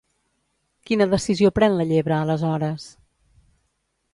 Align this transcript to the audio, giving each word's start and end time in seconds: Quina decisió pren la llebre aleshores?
Quina 0.91 1.07
decisió 1.11 1.51
pren 1.59 1.77
la 1.81 1.87
llebre 1.91 2.17
aleshores? 2.17 2.89